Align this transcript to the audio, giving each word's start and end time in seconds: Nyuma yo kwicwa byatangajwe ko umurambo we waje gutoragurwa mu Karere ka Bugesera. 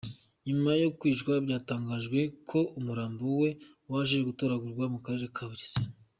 Nyuma 0.47 0.69
yo 0.81 0.89
kwicwa 0.97 1.33
byatangajwe 1.45 2.19
ko 2.49 2.59
umurambo 2.79 3.23
we 3.41 3.49
waje 3.91 4.17
gutoragurwa 4.27 4.85
mu 4.93 4.99
Karere 5.05 5.27
ka 5.37 5.45
Bugesera. 5.49 5.91